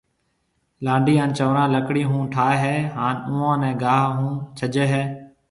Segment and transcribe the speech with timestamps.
[0.85, 5.03] لانڊَي ھان چنورا لڪڙِي ھون ٺائيَ ھيََََ ھان اوئون نيَ گاھ ھون ڇجيَ ھيََََ